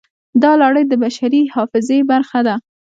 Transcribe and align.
دا 0.41 0.51
لړۍ 0.61 0.83
د 0.87 0.93
بشري 1.03 1.41
حافظې 1.53 1.99
برخه 2.11 2.39
ده. 2.47 2.55